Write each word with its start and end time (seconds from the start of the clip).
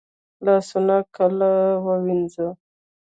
لاسونه 0.45 0.95
کله 1.15 1.49
ووینځو؟ 1.85 2.47